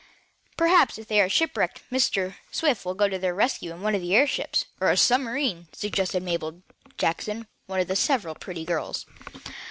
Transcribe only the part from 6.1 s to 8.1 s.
Mabel Jackson, one of the